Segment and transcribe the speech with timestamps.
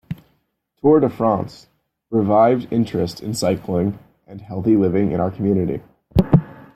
[0.79, 1.67] Tour de France
[2.09, 5.83] revived interest in cycling and healthy living in our community.